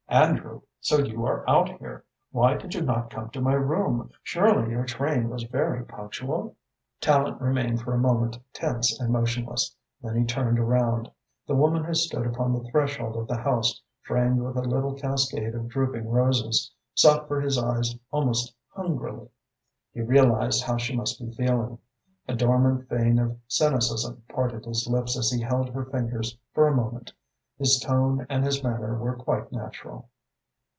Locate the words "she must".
20.75-21.19